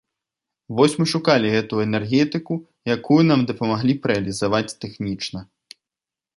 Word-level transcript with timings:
Вось 0.77 0.95
мы 1.01 1.05
шукалі 1.13 1.51
гэту 1.55 1.83
энергетыку, 1.85 2.53
якую 2.95 3.21
нам 3.29 3.47
дапамаглі 3.53 3.93
б 4.01 4.15
рэалізаваць 4.15 4.77
тэхнічна. 4.87 5.39